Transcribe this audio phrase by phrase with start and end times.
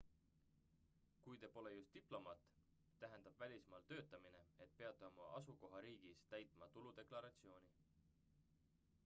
[1.25, 2.47] kui te pole just diplomaat
[3.03, 7.73] tähendab välismaal töötamine et peate oma asukohariigis täitma tuludeklaratsiooni